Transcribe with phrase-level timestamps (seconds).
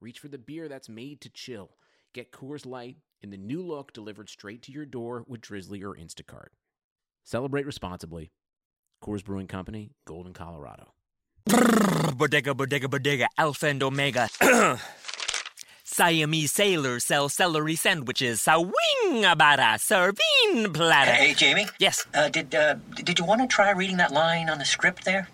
[0.00, 1.70] reach for the beer that's made to chill.
[2.12, 5.94] Get Coors Light in the new look delivered straight to your door with Drizzly or
[5.94, 6.48] Instacart.
[7.24, 8.32] Celebrate responsibly.
[9.02, 10.92] Coors Brewing Company, Golden, Colorado.
[12.16, 14.28] Bodega, bodega, bodega, alpha and omega.
[15.84, 18.40] Siamese sailors sell celery sandwiches.
[18.40, 21.10] Sawing about a serving platter.
[21.12, 21.66] Hey, Jamie.
[21.78, 22.06] Yes.
[22.14, 25.28] Uh, did uh, did you want to try reading that line on the script there?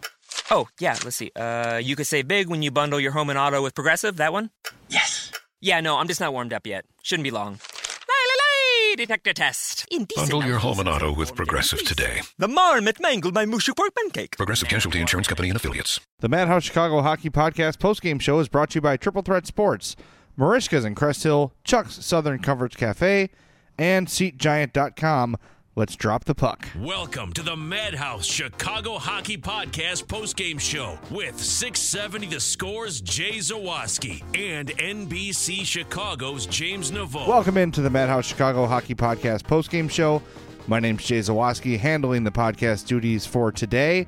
[0.50, 1.32] Oh, yeah, let's see.
[1.34, 4.32] Uh, you could save big when you bundle your home and auto with Progressive, that
[4.32, 4.50] one?
[4.88, 5.32] Yes.
[5.60, 6.84] Yeah, no, I'm just not warmed up yet.
[7.02, 7.54] Shouldn't be long.
[7.54, 9.86] Lay, lay, detector test.
[9.90, 12.20] Indecent Bundle your home and auto with Progressive today.
[12.38, 14.36] The marmot mangled my mushy pork pancake.
[14.36, 15.98] Progressive Casualty Insurance Company and Affiliates.
[16.20, 19.96] The Madhouse Chicago Hockey Podcast postgame show is brought to you by Triple Threat Sports,
[20.38, 23.30] Merichka's in Crest Hill, Chuck's Southern Comforts Cafe,
[23.78, 25.36] and SeatGiant.com.
[25.78, 26.66] Let's drop the puck.
[26.78, 34.22] Welcome to the Madhouse Chicago Hockey Podcast postgame show with 670 The Scores Jay Zawaski
[34.34, 37.28] and NBC Chicago's James Naveau.
[37.28, 40.22] Welcome into the Madhouse Chicago Hockey Podcast postgame show.
[40.66, 44.06] My name's Jay Zawaski, handling the podcast duties for today.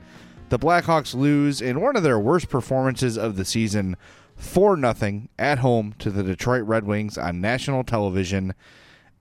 [0.49, 3.99] The Blackhawks lose in one of their worst performances of the season,
[4.37, 8.55] 4 0 at home to the Detroit Red Wings on national television.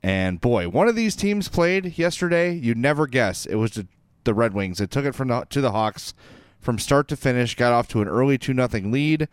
[0.03, 2.53] And boy, one of these teams played yesterday.
[2.53, 3.87] You'd never guess it was the,
[4.23, 4.79] the Red Wings.
[4.79, 6.13] It took it from the, to the Hawks
[6.59, 9.27] from start to finish, got off to an early 2 0 lead.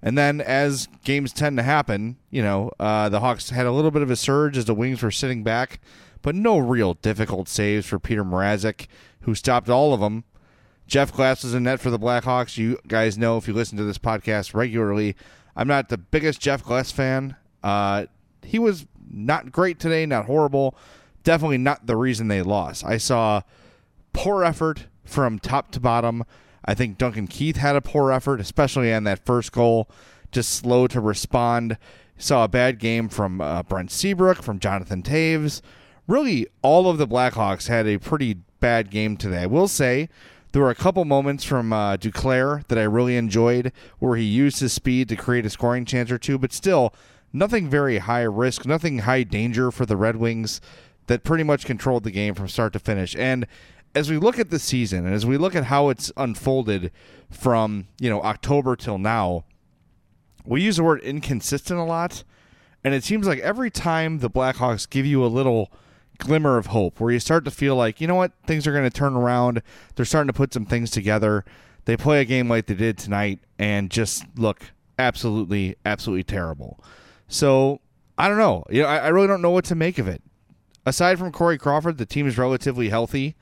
[0.00, 3.90] And then, as games tend to happen, you know, uh, the Hawks had a little
[3.90, 5.80] bit of a surge as the Wings were sitting back,
[6.22, 8.86] but no real difficult saves for Peter Mrazek,
[9.22, 10.22] who stopped all of them.
[10.86, 12.56] Jeff Glass was in net for the Blackhawks.
[12.56, 15.16] You guys know if you listen to this podcast regularly,
[15.56, 17.34] I'm not the biggest Jeff Glass fan.
[17.62, 18.06] Uh,
[18.42, 20.76] he was not great today, not horrible.
[21.24, 22.84] Definitely not the reason they lost.
[22.84, 23.42] I saw
[24.12, 26.24] poor effort from top to bottom.
[26.64, 29.88] I think Duncan Keith had a poor effort, especially on that first goal,
[30.30, 31.78] just slow to respond.
[32.18, 35.62] Saw a bad game from uh, Brent Seabrook, from Jonathan Toews.
[36.06, 39.42] Really, all of the Blackhawks had a pretty bad game today.
[39.42, 40.08] I will say
[40.52, 44.60] there were a couple moments from uh, Duclair that I really enjoyed where he used
[44.60, 46.94] his speed to create a scoring chance or two, but still,
[47.32, 50.60] nothing very high risk, nothing high danger for the Red Wings
[51.06, 53.16] that pretty much controlled the game from start to finish.
[53.16, 53.46] And
[53.94, 56.92] as we look at the season and as we look at how it's unfolded
[57.30, 59.44] from, you know, October till now,
[60.44, 62.24] we use the word inconsistent a lot.
[62.84, 65.72] And it seems like every time the Blackhawks give you a little
[66.18, 68.84] glimmer of hope where you start to feel like, you know what, things are going
[68.84, 69.62] to turn around.
[69.94, 71.44] They're starting to put some things together.
[71.84, 76.78] They play a game like they did tonight and just look absolutely, absolutely terrible.
[77.28, 77.80] So
[78.16, 78.64] I don't know.
[78.68, 80.22] You know, I, I really don't know what to make of it.
[80.84, 83.36] Aside from Corey Crawford, the team is relatively healthy.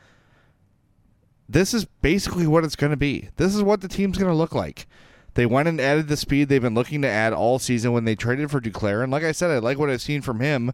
[1.48, 3.30] This is basically what it's going to be.
[3.36, 4.86] This is what the team's going to look like.
[5.34, 8.16] They went and added the speed they've been looking to add all season when they
[8.16, 9.02] traded for Duclair.
[9.02, 10.72] And like I said, I like what I've seen from him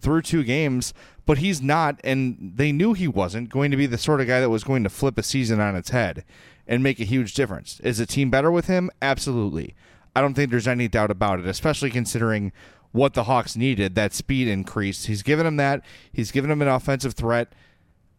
[0.00, 0.92] through two games,
[1.26, 4.40] but he's not, and they knew he wasn't going to be the sort of guy
[4.40, 6.24] that was going to flip a season on its head
[6.66, 7.80] and make a huge difference.
[7.80, 8.90] Is the team better with him?
[9.00, 9.74] Absolutely.
[10.14, 12.52] I don't think there's any doubt about it, especially considering
[12.92, 15.04] what the Hawks needed that speed increase.
[15.04, 15.84] He's given them that.
[16.12, 17.52] He's given them an offensive threat.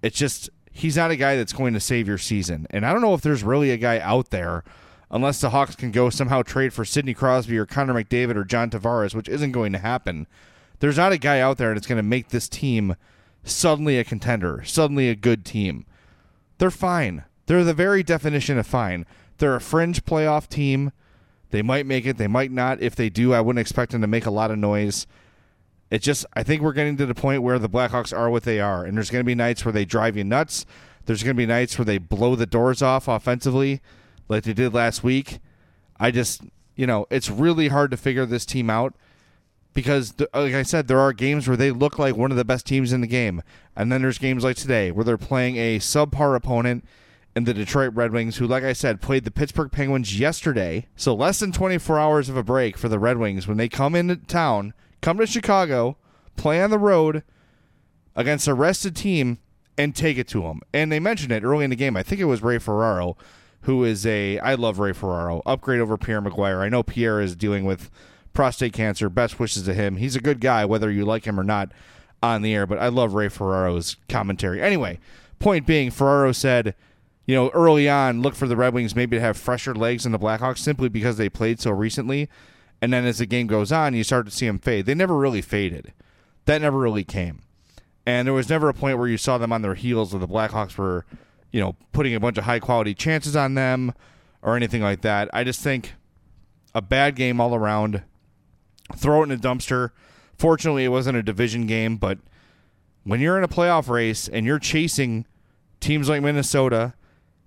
[0.01, 2.67] It's just he's not a guy that's going to save your season.
[2.69, 4.63] And I don't know if there's really a guy out there
[5.09, 8.69] unless the Hawks can go somehow trade for Sidney Crosby or Connor McDavid or John
[8.69, 10.25] Tavares, which isn't going to happen.
[10.79, 12.95] There's not a guy out there that's going to make this team
[13.43, 15.85] suddenly a contender, suddenly a good team.
[16.57, 17.25] They're fine.
[17.45, 19.05] They're the very definition of fine.
[19.37, 20.91] They're a fringe playoff team.
[21.51, 22.81] They might make it, they might not.
[22.81, 25.05] If they do, I wouldn't expect them to make a lot of noise.
[25.89, 28.61] It just, I think we're getting to the point where the Blackhawks are what they
[28.61, 30.65] are, and there's going to be nights where they drive you nuts.
[31.05, 33.81] There's going to be nights where they blow the doors off offensively,
[34.29, 35.39] like they did last week.
[35.99, 36.43] I just,
[36.75, 38.95] you know, it's really hard to figure this team out
[39.73, 42.65] because, like I said, there are games where they look like one of the best
[42.65, 43.41] teams in the game,
[43.75, 46.85] and then there's games like today where they're playing a subpar opponent
[47.35, 50.87] in the Detroit Red Wings, who, like I said, played the Pittsburgh Penguins yesterday.
[50.95, 53.95] So less than 24 hours of a break for the Red Wings when they come
[53.95, 55.97] into town, come to Chicago,
[56.35, 57.23] play on the road
[58.15, 59.39] against a rested team,
[59.77, 60.61] and take it to them.
[60.73, 61.95] And they mentioned it early in the game.
[61.95, 63.15] I think it was Ray Ferraro,
[63.61, 66.59] who is a I love Ray Ferraro, upgrade over Pierre McGuire.
[66.59, 67.89] I know Pierre is dealing with
[68.33, 69.09] prostate cancer.
[69.09, 69.95] Best wishes to him.
[69.95, 71.71] He's a good guy, whether you like him or not
[72.21, 74.61] on the air, but I love Ray Ferraro's commentary.
[74.61, 74.99] Anyway,
[75.39, 76.75] point being, Ferraro said,
[77.25, 80.11] you know, early on, look for the Red Wings maybe to have fresher legs than
[80.11, 82.29] the Blackhawks simply because they played so recently.
[82.81, 84.85] And then as the game goes on, you start to see them fade.
[84.85, 85.93] They never really faded.
[86.45, 87.41] That never really came.
[88.05, 90.27] And there was never a point where you saw them on their heels or the
[90.27, 91.05] Blackhawks were,
[91.51, 93.93] you know, putting a bunch of high quality chances on them
[94.41, 95.29] or anything like that.
[95.31, 95.93] I just think
[96.73, 98.01] a bad game all around.
[98.95, 99.91] Throw it in a dumpster.
[100.35, 102.17] Fortunately, it wasn't a division game, but
[103.03, 105.27] when you're in a playoff race and you're chasing
[105.79, 106.93] teams like Minnesota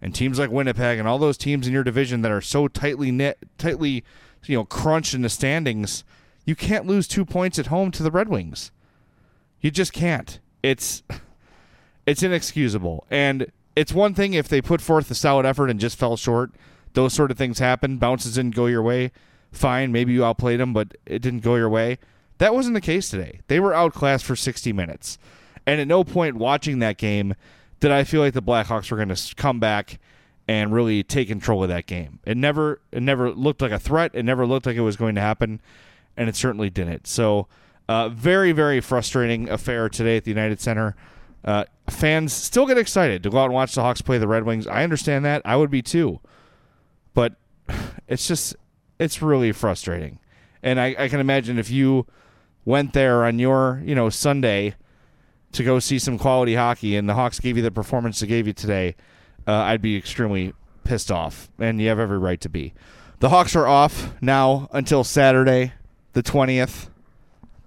[0.05, 3.11] and teams like Winnipeg and all those teams in your division that are so tightly
[3.11, 4.05] knit, tightly,
[4.45, 6.05] you know, crunched in the standings,
[6.45, 8.71] you can't lose two points at home to the Red Wings.
[9.63, 10.41] You just can't.
[10.63, 11.03] It's
[12.07, 13.07] it's inexcusable.
[13.11, 16.51] And it's one thing if they put forth a solid effort and just fell short.
[16.93, 17.97] Those sort of things happen.
[17.97, 19.11] Bounces didn't go your way.
[19.53, 21.99] Fine, maybe you outplayed them, but it didn't go your way.
[22.37, 23.41] That wasn't the case today.
[23.47, 25.17] They were outclassed for 60 minutes.
[25.67, 27.35] And at no point watching that game
[27.85, 30.01] did I feel like the Blackhawks were going to come back
[30.49, 32.19] and really take control of that game.
[32.25, 34.13] It never it never looked like a threat.
[34.15, 35.61] It never looked like it was going to happen,
[36.17, 37.07] and it certainly didn't.
[37.07, 37.47] So,
[37.87, 40.97] uh, very very frustrating affair today at the United Center.
[41.45, 44.45] Uh, fans still get excited to go out and watch the Hawks play the Red
[44.45, 44.67] Wings.
[44.67, 45.43] I understand that.
[45.45, 46.21] I would be too,
[47.13, 47.35] but
[48.09, 48.57] it's just
[48.99, 50.21] it's really frustrating.
[50.63, 52.07] And I, I can imagine if you
[52.65, 54.75] went there on your you know Sunday
[55.55, 58.47] to go see some quality hockey and the Hawks gave you the performance they gave
[58.47, 58.97] you today,
[59.47, 60.53] uh, I'd be extremely
[60.83, 62.75] pissed off, and you have every right to be.
[63.21, 65.73] The Hawks are off now until Saturday,
[66.13, 66.89] the 20th.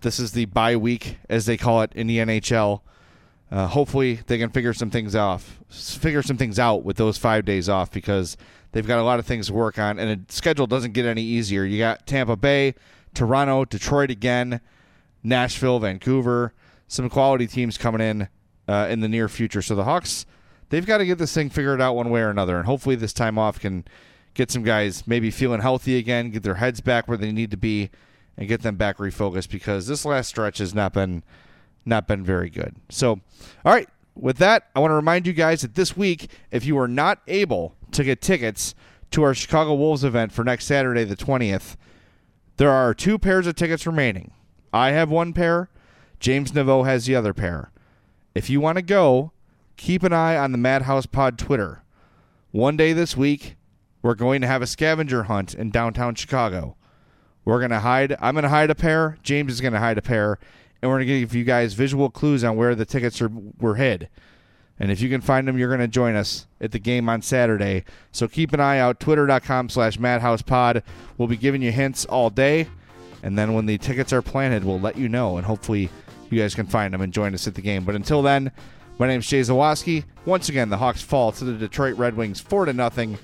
[0.02, 2.82] This is the bye week, as they call it in the NHL.
[3.50, 7.46] Uh, hopefully, they can figure some things off, figure some things out with those five
[7.46, 8.36] days off because
[8.74, 11.24] they've got a lot of things to work on, and the schedule doesn't get any
[11.24, 11.64] easier.
[11.64, 12.76] You got Tampa Bay,
[13.14, 14.60] Toronto, Detroit again,
[15.24, 16.54] Nashville, Vancouver,
[16.88, 18.28] some quality teams coming in
[18.68, 19.62] uh, in the near future.
[19.62, 20.26] So the Hawks,
[20.70, 23.14] they've got to get this thing figured out one way or another, and hopefully this
[23.14, 23.86] time off can
[24.34, 27.58] get some guys maybe feeling healthy again, get their heads back where they need to
[27.58, 27.90] be,
[28.38, 31.24] and get them back refocused because this last stretch has not been
[31.86, 32.76] not been very good.
[32.90, 33.22] So,
[33.66, 36.78] all right, with that, I want to remind you guys that this week, if you
[36.78, 38.76] are not able to get tickets
[39.12, 41.76] to our Chicago Wolves event for next Saturday, the 20th,
[42.58, 44.32] there are two pairs of tickets remaining.
[44.74, 45.70] I have one pair,
[46.20, 47.72] James Naveau has the other pair.
[48.34, 49.32] If you want to go,
[49.78, 51.84] keep an eye on the Madhouse Pod Twitter.
[52.52, 53.56] One day this week,
[54.02, 56.76] we're going to have a scavenger hunt in downtown Chicago.
[57.46, 59.98] We're going to hide, I'm going to hide a pair, James is going to hide
[59.98, 60.40] a pair,
[60.82, 63.76] and we're going to give you guys visual clues on where the tickets are were
[63.76, 64.10] hid.
[64.80, 67.22] And if you can find them, you're going to join us at the game on
[67.22, 67.84] Saturday.
[68.12, 69.00] So keep an eye out.
[69.00, 70.84] Twitter.com slash MadhousePod.
[71.18, 72.68] We'll be giving you hints all day.
[73.24, 75.38] And then when the tickets are planted, we'll let you know.
[75.38, 75.90] And hopefully
[76.32, 77.86] you guys can find them and join us at the game.
[77.86, 78.52] But until then,
[79.00, 80.04] my name's Jay Zawaski.
[80.26, 83.18] Once again, the Hawks fall to the Detroit Red Wings 4 to nothing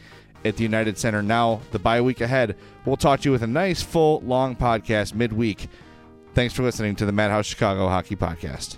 [0.46, 1.22] at the United Center.
[1.24, 2.56] Now, the bye week ahead,
[2.86, 5.68] we'll talk to you with a nice, full, long podcast midweek.
[6.34, 8.78] Thanks for listening to the Madhouse Chicago Hockey Podcast.